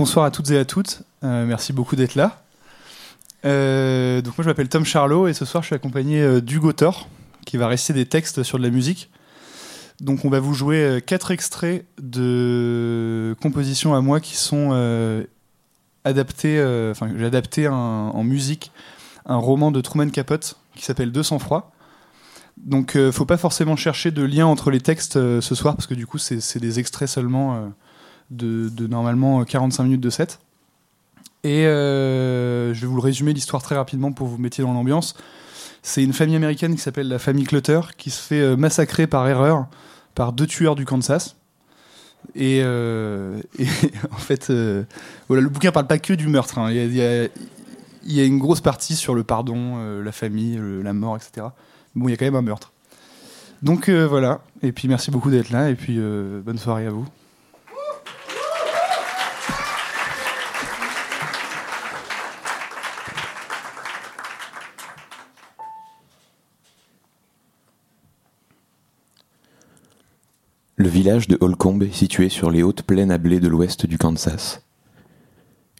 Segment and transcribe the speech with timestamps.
[0.00, 1.02] bonsoir à toutes et à toutes.
[1.24, 2.42] Euh, merci beaucoup d'être là.
[3.44, 6.72] Euh, donc moi je m'appelle Tom Charlot et ce soir je suis accompagné euh, d'Hugo
[6.72, 7.06] Thor
[7.44, 9.10] qui va réciter des textes sur de la musique.
[10.00, 14.70] Donc on va vous jouer quatre extraits de compositions à moi qui sont
[16.04, 16.58] adaptés,
[16.90, 18.72] enfin j'ai adapté en musique
[19.26, 21.72] un roman de Truman Capote qui s'appelle 200 froid.
[22.56, 26.06] Donc faut pas forcément chercher de lien entre les textes ce soir parce que du
[26.06, 27.70] coup c'est des extraits seulement
[28.30, 30.40] de, de normalement 45 minutes de set.
[31.42, 35.14] Et euh, je vais vous le résumer l'histoire très rapidement pour vous mettre dans l'ambiance.
[35.82, 39.26] C'est une famille américaine qui s'appelle la famille Clutter qui se fait euh, massacrer par
[39.26, 39.66] erreur
[40.14, 41.36] par deux tueurs du Kansas.
[42.34, 43.40] Et, euh,
[44.12, 44.84] en fait, euh,
[45.28, 46.58] voilà, le bouquin parle pas que du meurtre.
[46.58, 46.70] hein.
[46.70, 47.24] Il, y a,
[48.04, 51.46] y a- une grosse partie sur le pardon, euh, la famille, le- la mort, etc.
[51.94, 52.72] Bon, il y a quand même un meurtre.
[53.62, 54.42] Donc euh, voilà.
[54.62, 55.70] Et puis merci beaucoup d'être là.
[55.70, 57.06] Et puis euh, bonne soirée à vous.
[70.80, 73.98] Le village de Holcomb est situé sur les hautes plaines à blé de l'ouest du
[73.98, 74.62] Kansas.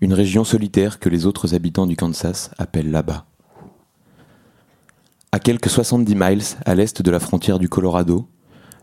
[0.00, 3.26] Une région solitaire que les autres habitants du Kansas appellent là-bas.
[5.32, 8.28] À quelques 70 miles à l'est de la frontière du Colorado,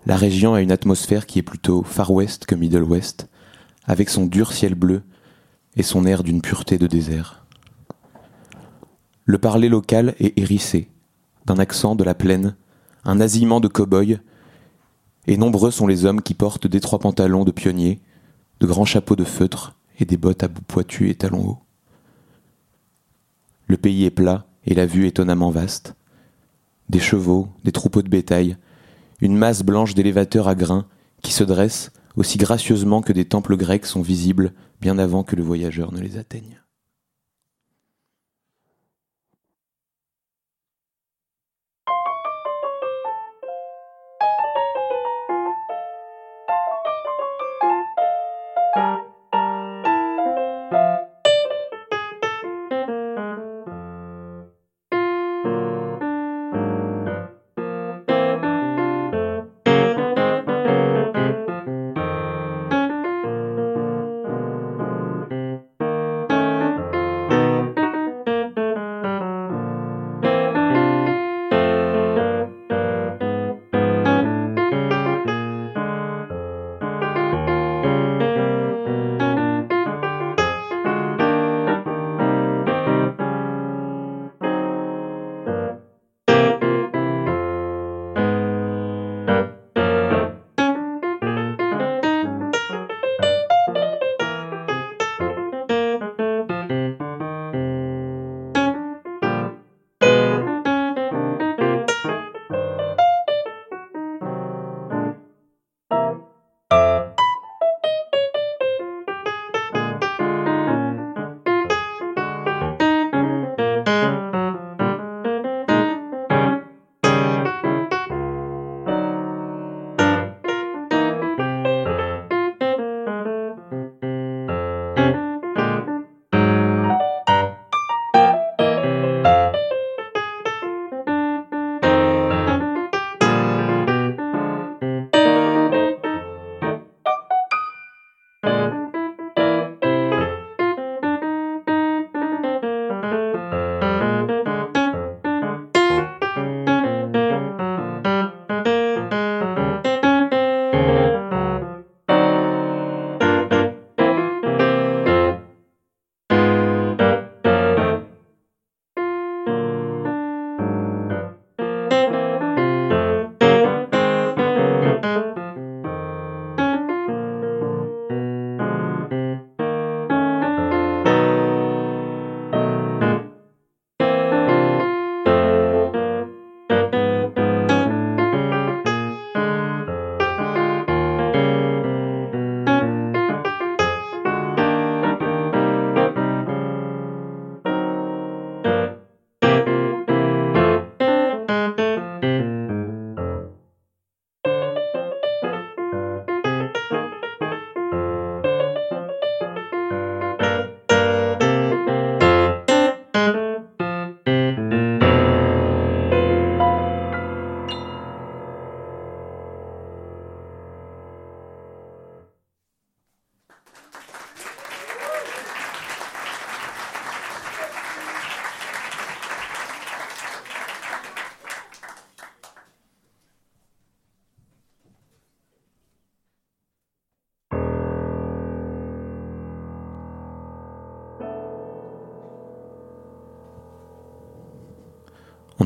[0.06, 3.30] la région a une atmosphère qui est plutôt Far West que Middle West,
[3.86, 5.04] avec son dur ciel bleu
[5.78, 7.46] et son air d'une pureté de désert.
[9.24, 10.90] Le parler local est hérissé,
[11.46, 12.58] d'un accent de la plaine,
[13.06, 14.20] un nasillement de cow-boy
[15.28, 18.00] et nombreux sont les hommes qui portent d'étroits pantalons de pionniers,
[18.60, 21.60] de grands chapeaux de feutre et des bottes à bout pointus et talons hauts.
[23.68, 25.96] Le pays est plat et la vue étonnamment vaste.
[26.90, 28.58] Des chevaux, des troupeaux de bétail,
[29.22, 30.86] une masse blanche d'élévateurs à grains
[31.22, 35.44] qui se dressent aussi gracieusement que des temples grecs sont visibles bien avant que le
[35.44, 36.61] voyageur ne les atteigne.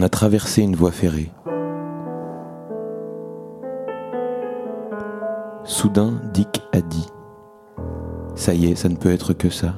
[0.06, 1.32] A traversé une voie ferrée.
[5.64, 7.08] Soudain, Dick a dit
[8.36, 9.74] Ça y est, ça ne peut être que ça.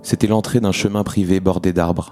[0.00, 2.10] C'était l'entrée d'un chemin privé bordé d'arbres.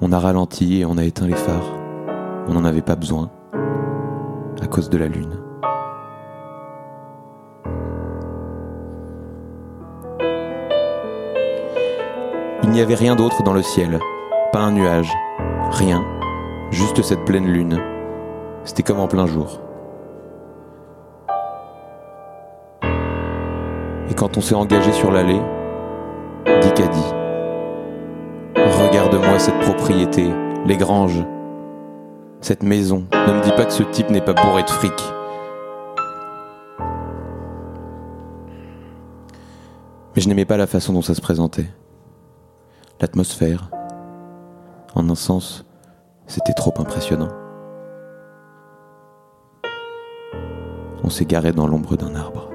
[0.00, 1.74] On a ralenti et on a éteint les phares.
[2.48, 3.30] On n'en avait pas besoin,
[4.62, 5.43] à cause de la lune.
[12.74, 14.00] N'y avait rien d'autre dans le ciel,
[14.52, 15.12] pas un nuage,
[15.70, 16.04] rien,
[16.72, 17.80] juste cette pleine lune.
[18.64, 19.60] C'était comme en plein jour.
[24.10, 25.40] Et quand on s'est engagé sur l'allée,
[26.62, 27.12] Dick a dit
[28.56, 30.28] Regarde-moi cette propriété,
[30.66, 31.24] les granges,
[32.40, 33.06] cette maison.
[33.12, 35.00] Ne me dis pas que ce type n'est pas bourré de fric.
[40.16, 41.66] Mais je n'aimais pas la façon dont ça se présentait.
[43.00, 43.70] L'atmosphère.
[44.94, 45.66] En un sens,
[46.28, 47.28] c'était trop impressionnant.
[51.02, 52.53] On s'est garé dans l'ombre d'un arbre.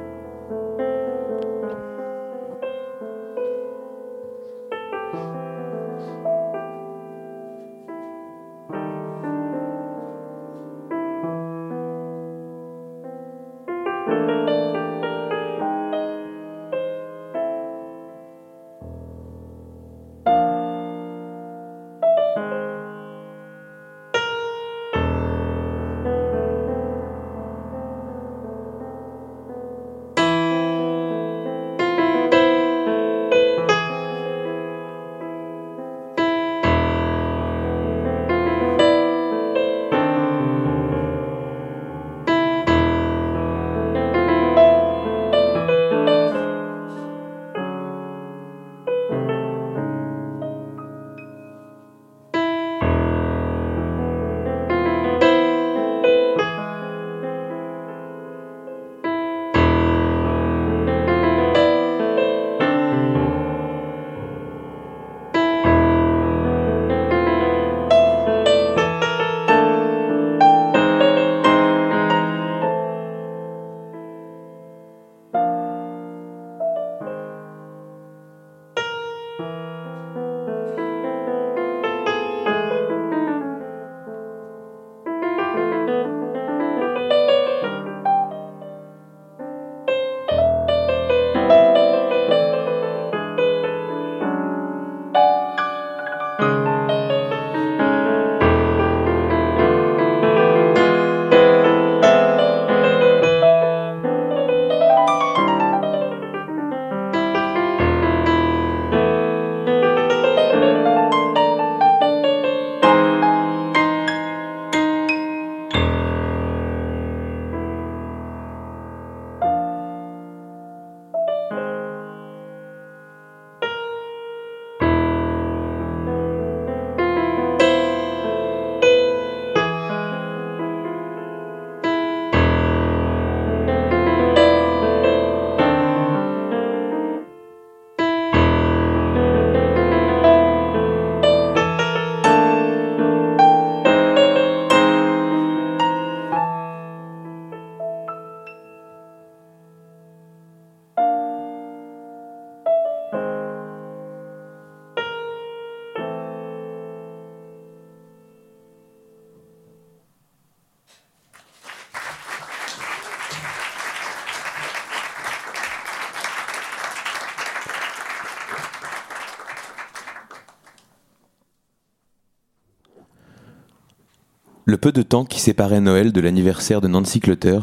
[174.70, 177.60] Le peu de temps qui séparait Noël de l'anniversaire de Nancy Clutter,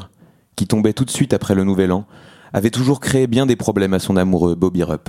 [0.56, 2.04] qui tombait tout de suite après le Nouvel An,
[2.52, 5.08] avait toujours créé bien des problèmes à son amoureux Bobby Rupp.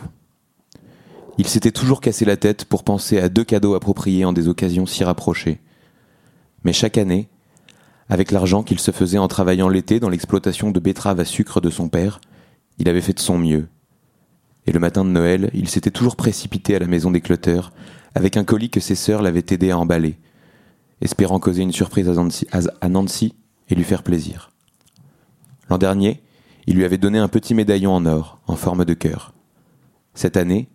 [1.40, 4.86] Il s'était toujours cassé la tête pour penser à deux cadeaux appropriés en des occasions
[4.86, 5.60] si rapprochées.
[6.64, 7.30] Mais chaque année,
[8.10, 11.72] avec l'argent qu'il se faisait en travaillant l'été dans l'exploitation de betteraves à sucre de
[11.72, 12.22] son père,
[12.78, 13.70] il avait fait de son mieux.
[14.68, 17.62] Et le matin de Noël, il s'était toujours précipité à la maison des Clutter
[18.14, 20.20] avec un colis que ses sœurs l'avaient aidé à emballer
[21.02, 23.36] espérant causer une surprise à Nancy,
[23.70, 24.52] et lui faire plaisir.
[25.70, 26.24] L'an dernier,
[26.68, 29.34] il lui avait donné un petit médaillon en or, en forme de cœur.
[30.14, 30.70] Cette année,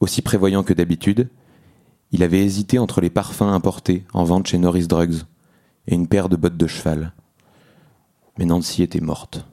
[0.00, 1.28] aussi prévoyant que d'habitude,
[2.12, 5.22] il avait hésité entre les parfums importés en vente chez Norris Drugs
[5.86, 7.14] et une paire de bottes de cheval.
[8.38, 9.46] Mais Nancy était morte.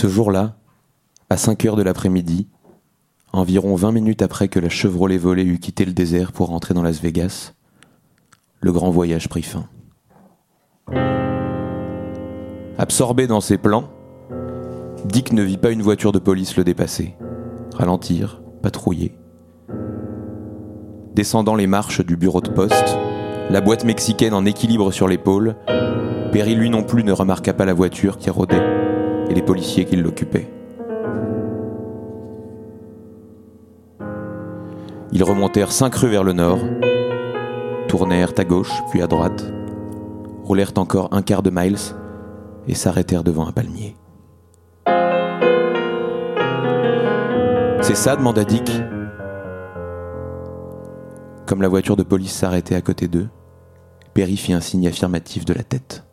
[0.00, 0.54] Ce jour-là,
[1.28, 2.48] à 5 heures de l'après-midi,
[3.34, 6.82] environ 20 minutes après que la Chevrolet volée eut quitté le désert pour rentrer dans
[6.82, 7.52] Las Vegas,
[8.62, 9.68] le grand voyage prit fin.
[12.78, 13.90] Absorbé dans ses plans,
[15.04, 17.14] Dick ne vit pas une voiture de police le dépasser,
[17.74, 19.18] ralentir, patrouiller.
[21.14, 22.96] Descendant les marches du bureau de poste,
[23.50, 25.56] la boîte mexicaine en équilibre sur l'épaule,
[26.32, 28.89] Perry lui non plus ne remarqua pas la voiture qui rôdait
[29.30, 30.48] et les policiers qui l'occupaient.
[35.12, 36.58] Ils remontèrent cinq rues vers le nord,
[37.88, 39.44] tournèrent à gauche puis à droite,
[40.44, 41.78] roulèrent encore un quart de miles
[42.66, 43.96] et s'arrêtèrent devant un palmier.
[47.82, 48.70] C'est ça demanda Dick.
[51.46, 53.28] Comme la voiture de police s'arrêtait à côté d'eux,
[54.14, 56.04] Perry fit un signe affirmatif de la tête.